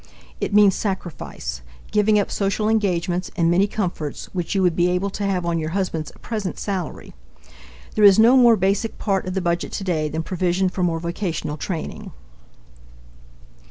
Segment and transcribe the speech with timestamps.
[0.39, 5.11] It means sacrifice giving up social engagements and many comforts which you would be able
[5.11, 7.13] to have on your husband's present salary.
[7.93, 11.55] There is no more basic part of the budget today than provision for more vocational
[11.55, 12.11] training.